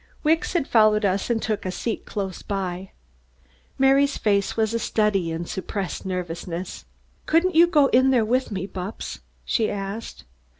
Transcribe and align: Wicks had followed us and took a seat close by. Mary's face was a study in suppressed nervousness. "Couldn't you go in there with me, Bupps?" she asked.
Wicks 0.23 0.53
had 0.53 0.67
followed 0.67 1.05
us 1.05 1.29
and 1.29 1.39
took 1.39 1.63
a 1.63 1.69
seat 1.69 2.07
close 2.07 2.41
by. 2.41 2.89
Mary's 3.77 4.17
face 4.17 4.57
was 4.57 4.73
a 4.73 4.79
study 4.79 5.29
in 5.31 5.45
suppressed 5.45 6.07
nervousness. 6.07 6.85
"Couldn't 7.27 7.53
you 7.53 7.67
go 7.67 7.85
in 7.89 8.09
there 8.09 8.25
with 8.25 8.49
me, 8.51 8.65
Bupps?" 8.65 9.19
she 9.45 9.69
asked. 9.69 10.23